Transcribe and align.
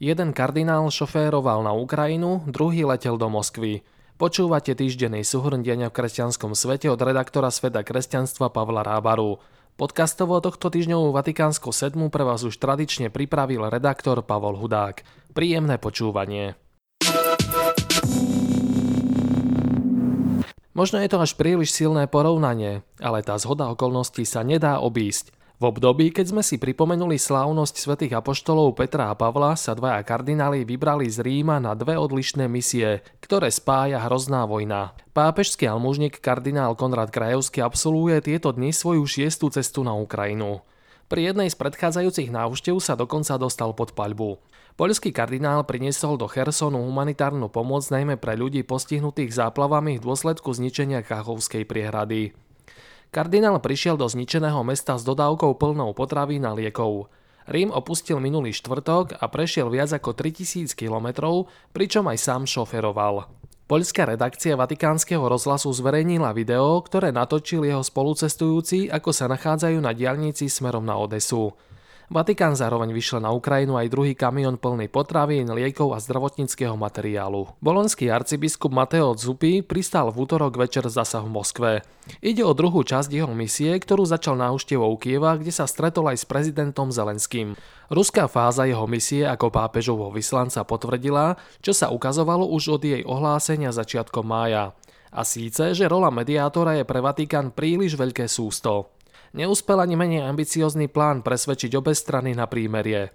Jeden 0.00 0.32
kardinál 0.32 0.88
šoféroval 0.88 1.60
na 1.60 1.76
Ukrajinu, 1.76 2.40
druhý 2.48 2.88
letel 2.88 3.20
do 3.20 3.28
Moskvy. 3.28 3.84
Počúvate 4.16 4.72
týždenný 4.72 5.20
súhrn 5.28 5.60
denia 5.60 5.92
v 5.92 6.00
kresťanskom 6.00 6.56
svete 6.56 6.88
od 6.88 6.96
redaktora 6.96 7.52
Sveta 7.52 7.84
kresťanstva 7.84 8.48
Pavla 8.48 8.80
Rábaru. 8.80 9.44
Podcastovo 9.76 10.40
tohto 10.40 10.72
týždňovú 10.72 11.12
Vatikánsku 11.12 11.68
sedmu 11.68 12.08
pre 12.08 12.24
vás 12.24 12.40
už 12.48 12.56
tradične 12.56 13.12
pripravil 13.12 13.68
redaktor 13.68 14.24
Pavol 14.24 14.56
Hudák. 14.56 15.04
Príjemné 15.36 15.76
počúvanie. 15.76 16.56
Možno 20.72 20.96
je 20.96 21.12
to 21.12 21.20
až 21.20 21.36
príliš 21.36 21.76
silné 21.76 22.08
porovnanie, 22.08 22.80
ale 23.04 23.20
tá 23.20 23.36
zhoda 23.36 23.68
okolností 23.68 24.24
sa 24.24 24.40
nedá 24.40 24.80
obísť. 24.80 25.36
V 25.60 25.68
období, 25.68 26.08
keď 26.08 26.32
sme 26.32 26.40
si 26.40 26.56
pripomenuli 26.56 27.20
slávnosť 27.20 27.84
svätých 27.84 28.16
apoštolov 28.16 28.80
Petra 28.80 29.12
a 29.12 29.14
Pavla, 29.14 29.60
sa 29.60 29.76
dvaja 29.76 30.00
kardináli 30.08 30.64
vybrali 30.64 31.04
z 31.04 31.20
Ríma 31.20 31.60
na 31.60 31.76
dve 31.76 32.00
odlišné 32.00 32.48
misie, 32.48 33.04
ktoré 33.20 33.52
spája 33.52 34.00
hrozná 34.08 34.48
vojna. 34.48 34.96
Pápežský 35.12 35.68
almužník 35.68 36.16
kardinál 36.16 36.72
Konrad 36.80 37.12
Krajevský 37.12 37.60
absolvuje 37.60 38.24
tieto 38.24 38.56
dni 38.56 38.72
svoju 38.72 39.04
šiestu 39.04 39.52
cestu 39.52 39.84
na 39.84 39.92
Ukrajinu. 40.00 40.64
Pri 41.12 41.28
jednej 41.28 41.52
z 41.52 41.60
predchádzajúcich 41.60 42.32
návštev 42.32 42.80
sa 42.80 42.96
dokonca 42.96 43.36
dostal 43.36 43.76
pod 43.76 43.92
paľbu. 43.92 44.40
Poľský 44.80 45.12
kardinál 45.12 45.68
priniesol 45.68 46.16
do 46.16 46.24
Chersonu 46.24 46.80
humanitárnu 46.88 47.52
pomoc 47.52 47.84
najmä 47.92 48.16
pre 48.16 48.32
ľudí 48.32 48.64
postihnutých 48.64 49.36
záplavami 49.36 50.00
v 50.00 50.04
dôsledku 50.08 50.56
zničenia 50.56 51.04
Kachovskej 51.04 51.68
priehrady. 51.68 52.32
Kardinál 53.10 53.58
prišiel 53.58 53.98
do 53.98 54.06
zničeného 54.06 54.62
mesta 54.62 54.94
s 54.94 55.02
dodávkou 55.02 55.58
plnou 55.58 55.90
potravín 55.98 56.46
a 56.46 56.54
liekov. 56.54 57.10
Rím 57.50 57.74
opustil 57.74 58.22
minulý 58.22 58.54
štvrtok 58.54 59.18
a 59.18 59.26
prešiel 59.26 59.66
viac 59.66 59.90
ako 59.90 60.14
3000 60.14 60.70
kilometrov, 60.78 61.50
pričom 61.74 62.06
aj 62.06 62.18
sám 62.22 62.42
šoferoval. 62.46 63.26
Poľská 63.66 64.06
redakcia 64.06 64.54
Vatikánskeho 64.54 65.26
rozhlasu 65.26 65.74
zverejnila 65.74 66.30
video, 66.30 66.78
ktoré 66.86 67.10
natočil 67.10 67.66
jeho 67.66 67.82
spolucestujúci, 67.82 68.86
ako 68.94 69.10
sa 69.10 69.26
nachádzajú 69.26 69.78
na 69.82 69.90
diaľnici 69.90 70.46
smerom 70.46 70.86
na 70.86 70.94
Odesu. 70.94 71.50
Vatikán 72.10 72.58
zároveň 72.58 72.90
vyšle 72.90 73.22
na 73.22 73.30
Ukrajinu 73.30 73.78
aj 73.78 73.86
druhý 73.86 74.18
kamión 74.18 74.58
plný 74.58 74.90
potravín, 74.90 75.46
liekov 75.46 75.94
a 75.94 76.02
zdravotníckého 76.02 76.74
materiálu. 76.74 77.54
Bolonský 77.62 78.10
arcibiskup 78.10 78.74
Mateo 78.74 79.14
Zupy 79.14 79.62
pristal 79.62 80.10
v 80.10 80.26
útorok 80.26 80.58
večer 80.58 80.90
zasa 80.90 81.22
v 81.22 81.30
Moskve. 81.30 81.86
Ide 82.18 82.42
o 82.42 82.50
druhú 82.50 82.82
časť 82.82 83.14
jeho 83.14 83.30
misie, 83.30 83.78
ktorú 83.78 84.02
začal 84.10 84.34
návštevou 84.42 84.90
Kieva, 84.98 85.38
kde 85.38 85.54
sa 85.54 85.70
stretol 85.70 86.10
aj 86.10 86.18
s 86.18 86.26
prezidentom 86.26 86.90
Zelenským. 86.90 87.54
Ruská 87.94 88.26
fáza 88.26 88.66
jeho 88.66 88.90
misie 88.90 89.22
ako 89.22 89.54
pápežovho 89.54 90.10
vyslanca 90.10 90.66
potvrdila, 90.66 91.38
čo 91.62 91.70
sa 91.70 91.94
ukazovalo 91.94 92.42
už 92.50 92.74
od 92.74 92.82
jej 92.90 93.06
ohlásenia 93.06 93.70
začiatkom 93.70 94.26
mája. 94.26 94.74
A 95.14 95.22
síce, 95.22 95.78
že 95.78 95.86
rola 95.86 96.10
mediátora 96.10 96.74
je 96.74 96.82
pre 96.82 96.98
Vatikán 96.98 97.54
príliš 97.54 97.94
veľké 97.94 98.26
sústo 98.26 98.98
neúspel 99.36 99.78
ani 99.78 99.94
menej 99.94 100.26
ambiciózny 100.26 100.90
plán 100.90 101.22
presvedčiť 101.22 101.72
obe 101.78 101.94
strany 101.94 102.34
na 102.34 102.50
prímerie. 102.50 103.14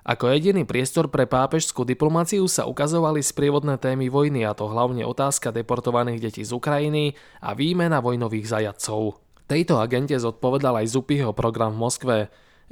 Ako 0.00 0.32
jediný 0.32 0.64
priestor 0.64 1.12
pre 1.12 1.28
pápežskú 1.28 1.84
diplomáciu 1.84 2.48
sa 2.48 2.64
ukazovali 2.64 3.20
sprievodné 3.20 3.76
témy 3.76 4.08
vojny, 4.08 4.48
a 4.48 4.56
to 4.56 4.64
hlavne 4.64 5.04
otázka 5.04 5.52
deportovaných 5.52 6.18
detí 6.24 6.42
z 6.42 6.56
Ukrajiny 6.56 7.12
a 7.44 7.52
výmena 7.52 8.00
vojnových 8.00 8.48
zajadcov. 8.48 9.20
Tejto 9.44 9.76
agente 9.76 10.16
zodpovedal 10.16 10.80
aj 10.80 10.96
Zupyho 10.96 11.36
program 11.36 11.76
v 11.76 11.82
Moskve. 11.84 12.16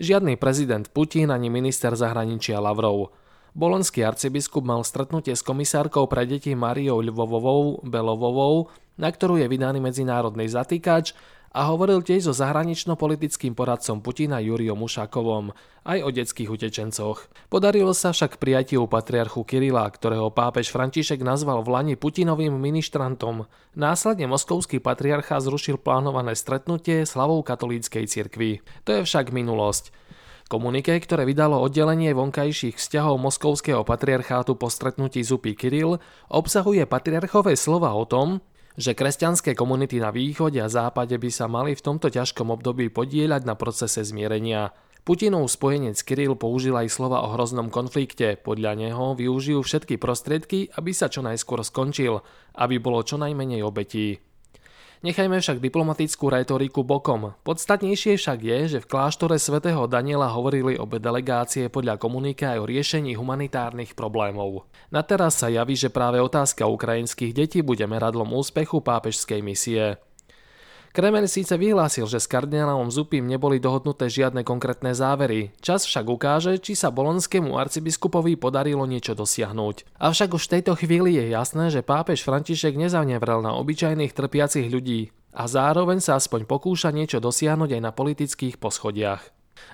Žiadny 0.01 0.41
prezident 0.41 0.89
Putin 0.89 1.29
ani 1.29 1.53
minister 1.53 1.93
zahraničia 1.93 2.63
Lavrov. 2.65 3.13
Bolonský 3.53 4.07
arcibiskup 4.07 4.65
mal 4.65 4.81
stretnutie 4.87 5.35
s 5.35 5.45
komisárkou 5.45 6.09
pre 6.09 6.25
deti 6.25 6.55
Mariou 6.55 7.03
Lvovovou 7.03 7.83
Belovovou, 7.83 8.73
na 8.97 9.11
ktorú 9.11 9.37
je 9.43 9.51
vydaný 9.51 9.83
medzinárodný 9.83 10.47
zatýkač 10.49 11.13
a 11.53 11.61
hovoril 11.73 12.05
tiež 12.05 12.29
so 12.29 12.35
zahranično-politickým 12.37 13.57
poradcom 13.57 14.05
Putina 14.05 14.39
Juriom 14.39 14.85
Ušakovom 14.85 15.57
aj 15.89 15.99
o 16.05 16.11
detských 16.13 16.53
utečencoch. 16.53 17.33
Podarilo 17.49 17.97
sa 17.97 18.13
však 18.13 18.37
prijatiu 18.37 18.85
patriarchu 18.85 19.43
Kirila, 19.49 19.89
ktorého 19.89 20.29
pápež 20.29 20.69
František 20.69 21.25
nazval 21.25 21.65
v 21.65 21.73
Lani 21.73 21.95
Putinovým 21.97 22.53
ministrantom. 22.53 23.49
Následne 23.73 24.29
moskovský 24.29 24.85
patriarcha 24.85 25.41
zrušil 25.41 25.81
plánované 25.81 26.37
stretnutie 26.37 27.09
slavou 27.09 27.41
katolíckej 27.41 28.05
cirkvi. 28.05 28.61
To 28.85 29.01
je 29.01 29.01
však 29.09 29.33
minulosť. 29.33 29.91
Komunike, 30.49 30.97
ktoré 30.97 31.29
vydalo 31.29 31.61
oddelenie 31.61 32.17
vonkajších 32.17 32.81
vzťahov 32.81 33.21
moskovského 33.21 33.85
patriarchátu 33.85 34.57
po 34.57 34.73
stretnutí 34.73 35.21
Zupy 35.21 35.53
Kiril, 35.53 36.01
obsahuje 36.33 36.89
patriarchové 36.89 37.53
slova 37.53 37.93
o 37.93 38.09
tom, 38.09 38.41
že 38.79 38.95
kresťanské 38.95 39.59
komunity 39.59 39.99
na 39.99 40.15
východe 40.15 40.63
a 40.63 40.71
západe 40.71 41.19
by 41.19 41.31
sa 41.35 41.51
mali 41.51 41.75
v 41.75 41.83
tomto 41.83 42.15
ťažkom 42.15 42.55
období 42.55 42.95
podieľať 42.95 43.43
na 43.43 43.59
procese 43.59 44.07
zmierenia. 44.07 44.71
Putinov 45.03 45.51
spojenec 45.51 45.99
Kiril 45.99 46.39
použil 46.39 46.79
aj 46.79 46.87
slova 46.95 47.27
o 47.27 47.35
hroznom 47.35 47.75
konflikte. 47.75 48.39
Podľa 48.39 48.79
neho 48.79 49.19
využijú 49.19 49.67
všetky 49.67 49.99
prostriedky, 49.99 50.71
aby 50.79 50.95
sa 50.95 51.11
čo 51.11 51.27
najskôr 51.27 51.67
skončil, 51.67 52.23
aby 52.55 52.79
bolo 52.79 53.03
čo 53.03 53.19
najmenej 53.19 53.67
obetí. 53.67 54.23
Nechajme 54.99 55.39
však 55.39 55.63
diplomatickú 55.63 56.27
retoriku 56.27 56.83
bokom. 56.83 57.31
Podstatnejšie 57.47 58.19
však 58.19 58.39
je, 58.43 58.59
že 58.67 58.79
v 58.83 58.91
kláštore 58.91 59.39
svätého 59.39 59.87
Daniela 59.87 60.27
hovorili 60.27 60.75
obe 60.75 60.99
delegácie 60.99 61.71
podľa 61.71 62.03
komunika 62.03 62.59
aj 62.59 62.59
o 62.59 62.67
riešení 62.67 63.15
humanitárnych 63.15 63.95
problémov. 63.95 64.67
Na 64.91 65.07
teraz 65.07 65.39
sa 65.39 65.47
javí, 65.47 65.79
že 65.79 65.95
práve 65.95 66.19
otázka 66.19 66.67
ukrajinských 66.67 67.31
detí 67.31 67.63
bude 67.63 67.87
meradlom 67.87 68.35
úspechu 68.35 68.83
pápežskej 68.83 69.39
misie. 69.39 70.03
Kreml 70.99 71.31
síce 71.31 71.55
vyhlásil, 71.55 72.11
že 72.11 72.19
s 72.19 72.27
kardinálom 72.27 72.91
Zupím 72.91 73.31
neboli 73.31 73.63
dohodnuté 73.63 74.11
žiadne 74.11 74.43
konkrétne 74.43 74.99
závery. 74.99 75.55
Čas 75.63 75.87
však 75.87 76.11
ukáže, 76.11 76.59
či 76.59 76.75
sa 76.75 76.91
bolonskému 76.91 77.55
arcibiskupovi 77.55 78.35
podarilo 78.35 78.83
niečo 78.83 79.15
dosiahnuť. 79.15 79.95
Avšak 79.95 80.35
už 80.35 80.43
v 80.51 80.53
tejto 80.59 80.75
chvíli 80.75 81.15
je 81.15 81.31
jasné, 81.31 81.71
že 81.71 81.87
pápež 81.87 82.27
František 82.27 82.75
nezavnevrel 82.75 83.47
na 83.47 83.55
obyčajných 83.63 84.11
trpiacich 84.11 84.67
ľudí 84.67 85.15
a 85.39 85.47
zároveň 85.47 86.03
sa 86.03 86.19
aspoň 86.19 86.51
pokúša 86.51 86.91
niečo 86.91 87.23
dosiahnuť 87.23 87.79
aj 87.79 87.83
na 87.87 87.95
politických 87.95 88.59
poschodiach. 88.59 89.23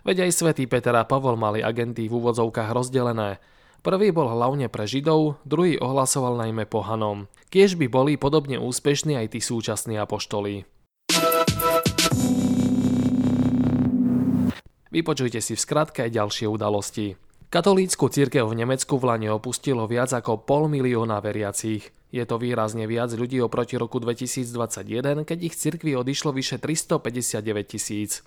Veď 0.04 0.28
aj 0.28 0.44
svätý 0.44 0.68
Peter 0.68 0.92
a 0.92 1.08
Pavol 1.08 1.40
mali 1.40 1.64
agenty 1.64 2.04
v 2.04 2.20
úvodzovkách 2.20 2.68
rozdelené. 2.76 3.40
Prvý 3.80 4.12
bol 4.12 4.28
hlavne 4.28 4.68
pre 4.68 4.84
Židov, 4.84 5.40
druhý 5.48 5.80
ohlasoval 5.80 6.36
najmä 6.36 6.68
pohanom. 6.68 7.32
Kiež 7.48 7.80
by 7.80 7.88
boli 7.88 8.20
podobne 8.20 8.60
úspešní 8.60 9.16
aj 9.16 9.32
tí 9.32 9.40
súčasní 9.40 9.96
apoštoli. 9.96 10.68
Vypočujte 14.94 15.42
si 15.42 15.58
v 15.58 15.64
skratke 15.66 16.06
aj 16.06 16.14
ďalšie 16.14 16.46
udalosti. 16.46 17.18
Katolícku 17.50 18.06
církev 18.06 18.46
v 18.46 18.62
Nemecku 18.62 18.94
v 18.94 19.10
Lane 19.10 19.34
opustilo 19.34 19.90
viac 19.90 20.14
ako 20.14 20.46
pol 20.46 20.70
milióna 20.70 21.18
veriacich. 21.18 21.90
Je 22.14 22.22
to 22.22 22.38
výrazne 22.38 22.86
viac 22.86 23.10
ľudí 23.10 23.42
oproti 23.42 23.74
roku 23.74 23.98
2021, 23.98 25.26
keď 25.26 25.38
ich 25.42 25.58
cirkvi 25.58 25.98
odišlo 25.98 26.30
vyše 26.30 26.62
359 26.62 27.42
tisíc. 27.66 28.22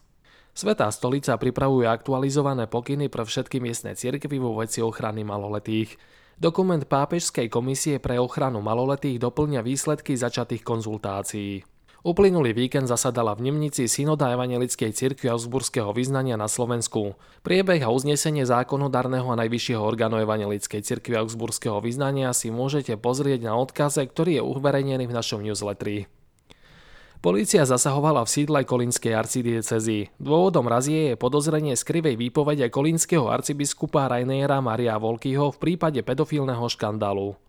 Svetá 0.52 0.92
stolica 0.92 1.40
pripravuje 1.40 1.88
aktualizované 1.88 2.68
pokyny 2.68 3.08
pre 3.08 3.24
všetky 3.24 3.64
miestne 3.64 3.96
cirkvy 3.96 4.36
vo 4.36 4.60
veci 4.60 4.84
ochrany 4.84 5.24
maloletých. 5.24 5.96
Dokument 6.36 6.84
Pápežskej 6.84 7.48
komisie 7.48 8.04
pre 8.04 8.20
ochranu 8.20 8.60
maloletých 8.60 9.24
doplňa 9.24 9.64
výsledky 9.64 10.20
začatých 10.20 10.68
konzultácií. 10.68 11.77
Uplynulý 12.06 12.54
víkend 12.54 12.86
zasadala 12.86 13.34
v 13.34 13.50
Nemnici 13.50 13.90
synoda 13.90 14.30
Evangelickej 14.30 14.94
cirkvi 14.94 15.34
Augsburského 15.34 15.90
vyznania 15.98 16.38
na 16.38 16.46
Slovensku. 16.46 17.18
Priebeh 17.42 17.82
a 17.82 17.90
uznesenie 17.90 18.46
zákonodárneho 18.46 19.26
a 19.34 19.40
najvyššieho 19.42 19.82
orgánu 19.82 20.22
Evangelickej 20.22 20.86
cirkvi 20.86 21.18
Augsburského 21.18 21.82
vyznania 21.82 22.38
si 22.38 22.54
môžete 22.54 23.02
pozrieť 23.02 23.50
na 23.50 23.58
odkaze, 23.58 24.06
ktorý 24.06 24.38
je 24.38 24.44
uverejnený 24.46 25.10
v 25.10 25.18
našom 25.18 25.42
newsletteri. 25.42 26.06
Polícia 27.18 27.66
zasahovala 27.66 28.22
v 28.22 28.30
sídle 28.30 28.62
kolínskej 28.62 29.18
arcidiecezy. 29.18 30.14
Dôvodom 30.22 30.70
razie 30.70 31.12
je 31.12 31.16
podozrenie 31.18 31.74
z 31.74 31.82
krivej 31.82 32.14
výpovede 32.14 32.70
kolínskeho 32.70 33.26
arcibiskupa 33.26 34.06
Rainiera 34.06 34.62
Maria 34.62 35.02
Volkyho 35.02 35.50
v 35.50 35.58
prípade 35.58 36.06
pedofilného 36.06 36.62
škandálu. 36.70 37.47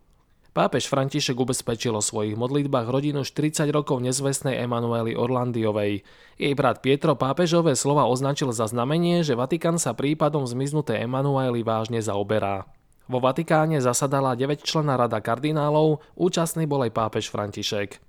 Pápež 0.59 0.91
František 0.91 1.39
ubezpečil 1.39 1.95
o 1.95 2.03
svojich 2.03 2.35
modlitbách 2.35 2.91
rodinu 2.91 3.23
40 3.23 3.71
rokov 3.71 4.03
nezvestnej 4.03 4.59
Emanuely 4.59 5.15
Orlandiovej. 5.15 6.03
Jej 6.35 6.53
brat 6.59 6.83
Pietro 6.83 7.15
pápežové 7.15 7.79
slova 7.79 8.11
označil 8.11 8.51
za 8.51 8.67
znamenie, 8.67 9.23
že 9.23 9.39
Vatikán 9.39 9.79
sa 9.79 9.95
prípadom 9.95 10.43
zmiznutej 10.51 11.07
Emanuely 11.07 11.63
vážne 11.63 12.03
zaoberá. 12.03 12.67
Vo 13.07 13.23
Vatikáne 13.23 13.79
zasadala 13.79 14.35
9-členná 14.35 14.99
rada 14.99 15.23
kardinálov, 15.23 16.03
účastný 16.19 16.67
bol 16.67 16.83
aj 16.83 16.91
pápež 16.91 17.31
František. 17.31 18.03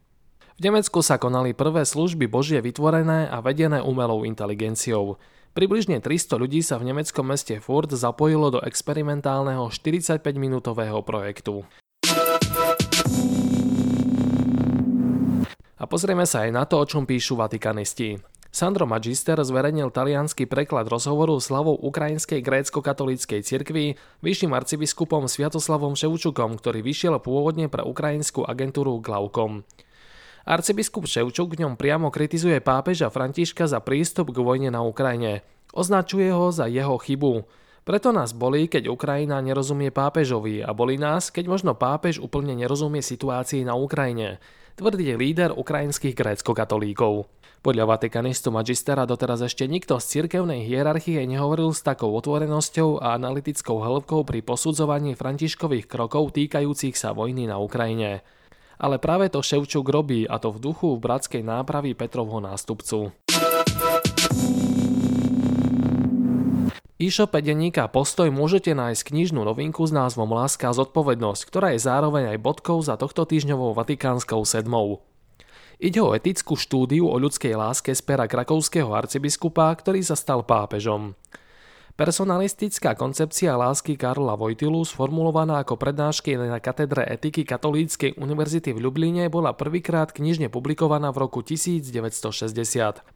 V 0.58 0.60
Nemecku 0.66 1.06
sa 1.06 1.22
konali 1.22 1.54
prvé 1.54 1.86
služby 1.86 2.26
Božie 2.26 2.66
vytvorené 2.66 3.30
a 3.30 3.46
vedené 3.46 3.78
umelou 3.78 4.26
inteligenciou. 4.26 5.22
Približne 5.54 6.02
300 6.02 6.42
ľudí 6.42 6.66
sa 6.66 6.82
v 6.82 6.98
nemeckom 6.98 7.30
meste 7.30 7.62
Furt 7.62 7.94
zapojilo 7.94 8.50
do 8.50 8.60
experimentálneho 8.66 9.70
45-minútového 9.70 10.98
projektu. 11.06 11.62
A 15.80 15.88
pozrieme 15.88 16.28
sa 16.28 16.44
aj 16.44 16.52
na 16.52 16.68
to, 16.68 16.76
o 16.76 16.86
čom 16.86 17.08
píšu 17.08 17.40
vatikanisti. 17.40 18.20
Sandro 18.50 18.90
Magister 18.90 19.38
zverejnil 19.40 19.94
talianský 19.94 20.50
preklad 20.50 20.90
rozhovoru 20.90 21.38
slavou 21.38 21.78
Ukrajinskej 21.80 22.42
grécko-katolíckej 22.42 23.46
cirkvi 23.46 23.96
vyšším 24.26 24.52
arcibiskupom 24.58 25.30
Sviatoslavom 25.30 25.94
Ševčukom, 25.94 26.58
ktorý 26.58 26.82
vyšiel 26.82 27.22
pôvodne 27.22 27.70
pre 27.70 27.86
ukrajinskú 27.86 28.44
agentúru 28.44 29.00
Glaukom. 29.00 29.64
Arcibiskup 30.50 31.06
Ševčuk 31.06 31.54
v 31.54 31.62
ňom 31.62 31.78
priamo 31.78 32.10
kritizuje 32.10 32.58
pápeža 32.58 33.14
Františka 33.14 33.70
za 33.70 33.80
prístup 33.86 34.34
k 34.34 34.42
vojne 34.42 34.74
na 34.74 34.82
Ukrajine. 34.82 35.46
Označuje 35.70 36.34
ho 36.34 36.50
za 36.50 36.66
jeho 36.66 36.98
chybu. 36.98 37.46
Preto 37.86 38.10
nás 38.10 38.34
bolí, 38.34 38.66
keď 38.66 38.90
Ukrajina 38.90 39.38
nerozumie 39.46 39.94
pápežovi 39.94 40.66
a 40.66 40.74
bolí 40.74 40.98
nás, 40.98 41.30
keď 41.30 41.46
možno 41.54 41.78
pápež 41.78 42.18
úplne 42.18 42.58
nerozumie 42.58 43.06
situácii 43.06 43.62
na 43.62 43.78
Ukrajine, 43.78 44.42
tvrdí 44.80 45.12
líder 45.20 45.52
ukrajinských 45.52 46.16
grécko-katolíkov. 46.16 47.28
Podľa 47.60 48.00
vatikanistu 48.00 48.48
Magistera 48.48 49.04
doteraz 49.04 49.44
ešte 49.44 49.68
nikto 49.68 50.00
z 50.00 50.24
cirkevnej 50.24 50.64
hierarchie 50.64 51.20
nehovoril 51.28 51.76
s 51.76 51.84
takou 51.84 52.16
otvorenosťou 52.16 53.04
a 53.04 53.20
analytickou 53.20 53.84
hĺbkou 53.84 54.24
pri 54.24 54.40
posudzovaní 54.40 55.20
františkových 55.20 55.84
krokov 55.84 56.32
týkajúcich 56.32 56.96
sa 56.96 57.12
vojny 57.12 57.52
na 57.52 57.60
Ukrajine 57.60 58.24
ale 58.80 58.96
práve 58.96 59.28
to 59.28 59.44
Ševčuk 59.44 59.92
robí 59.92 60.24
a 60.24 60.40
to 60.40 60.56
v 60.56 60.72
duchu 60.72 60.96
v 60.96 61.04
bratskej 61.04 61.44
nápravy 61.44 62.00
Petrovho 62.00 62.40
nástupcu. 62.40 63.12
E-shope 67.00 67.40
denníka 67.40 67.88
Postoj 67.88 68.28
môžete 68.28 68.76
nájsť 68.76 69.16
knižnú 69.16 69.48
novinku 69.48 69.88
s 69.88 69.96
názvom 69.96 70.36
Láska 70.36 70.68
a 70.68 70.76
zodpovednosť, 70.76 71.48
ktorá 71.48 71.72
je 71.72 71.80
zároveň 71.80 72.36
aj 72.36 72.44
bodkou 72.44 72.76
za 72.84 73.00
tohto 73.00 73.24
týždňovou 73.24 73.72
vatikánskou 73.72 74.44
sedmou. 74.44 75.00
Ide 75.80 76.04
o 76.04 76.12
etickú 76.12 76.60
štúdiu 76.60 77.08
o 77.08 77.16
ľudskej 77.16 77.56
láske 77.56 77.96
z 77.96 78.04
pera 78.04 78.28
krakovského 78.28 78.92
arcibiskupa, 78.92 79.72
ktorý 79.80 80.04
sa 80.04 80.20
stal 80.20 80.44
pápežom. 80.44 81.16
Personalistická 82.00 82.96
koncepcia 82.96 83.60
lásky 83.60 84.00
Karla 84.00 84.40
Vojtilu, 84.40 84.88
sformulovaná 84.88 85.60
ako 85.60 85.76
prednášky 85.76 86.40
na 86.40 86.64
katedre 86.64 87.04
etiky 87.04 87.44
Katolíckej 87.44 88.16
univerzity 88.16 88.72
v 88.72 88.88
Ljubline, 88.88 89.28
bola 89.28 89.52
prvýkrát 89.52 90.16
knižne 90.16 90.48
publikovaná 90.48 91.12
v 91.12 91.28
roku 91.28 91.44
1960. 91.44 92.24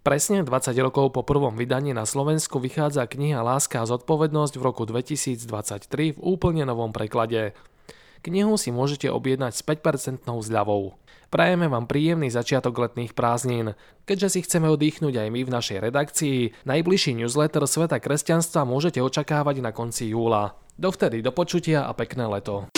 Presne 0.03 0.43
20 0.43 0.75
rokov 0.83 1.15
po 1.15 1.23
prvom 1.23 1.55
vydaní 1.55 1.95
na 1.95 2.03
Slovensku 2.03 2.59
vychádza 2.59 3.07
kniha 3.07 3.39
Láska 3.39 3.79
a 3.79 3.87
zodpovednosť 3.87 4.59
v 4.59 4.63
roku 4.67 4.83
2023 4.83 5.87
v 5.87 6.19
úplne 6.19 6.67
novom 6.67 6.91
preklade. 6.91 7.55
Knihu 8.19 8.59
si 8.59 8.75
môžete 8.75 9.07
objednať 9.07 9.55
s 9.55 9.63
5% 9.63 10.27
zľavou. 10.27 10.99
Prajeme 11.33 11.65
vám 11.65 11.89
príjemný 11.89 12.29
začiatok 12.29 12.77
letných 12.77 13.17
prázdnin. 13.17 13.73
Keďže 14.05 14.37
si 14.37 14.39
chceme 14.45 14.69
oddychnúť 14.69 15.17
aj 15.17 15.29
my 15.33 15.41
v 15.41 15.49
našej 15.49 15.81
redakcii, 15.81 16.61
najbližší 16.69 17.17
newsletter 17.17 17.65
Sveta 17.65 17.97
kresťanstva 17.97 18.69
môžete 18.69 19.01
očakávať 19.01 19.65
na 19.65 19.73
konci 19.73 20.13
júla. 20.13 20.53
Dovtedy 20.77 21.25
do 21.25 21.33
počutia 21.33 21.89
a 21.89 21.91
pekné 21.97 22.29
leto. 22.29 22.69